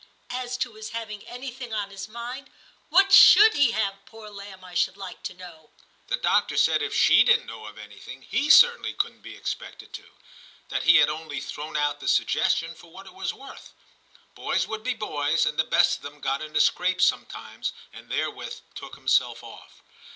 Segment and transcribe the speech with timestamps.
[0.31, 2.49] As to his having anything on his mind,
[2.89, 5.69] what should he have, poor lamb, I should like to know?'
[6.09, 9.93] The doctor said if she didn't know of any thing, he certainly couldn't be expected
[9.93, 10.09] to;
[10.69, 13.73] that he had only thrown out the suggestion for what it was worth.
[14.33, 18.59] Boys would be boys, and the best of them got into scrapes sometimes, and therewith
[18.73, 19.83] took himself off.